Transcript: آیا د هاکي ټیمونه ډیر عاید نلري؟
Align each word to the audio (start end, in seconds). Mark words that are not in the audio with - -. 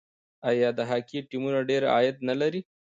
آیا 0.49 0.69
د 0.77 0.79
هاکي 0.89 1.19
ټیمونه 1.29 1.59
ډیر 1.69 1.81
عاید 1.93 2.15
نلري؟ 2.27 2.61